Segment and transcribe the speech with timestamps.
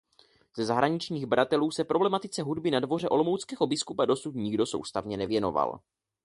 [0.55, 5.79] Ze zahraničních badatelů se problematice hudby na dvoře olomouckého biskupa dosud nikdo soustavně nevěnoval.